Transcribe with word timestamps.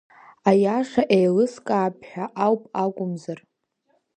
Аиаша 0.49 1.03
еилыскаап 1.17 1.95
ҳәа 2.09 2.25
ауп 2.45 2.63
акәымзар… 2.83 3.39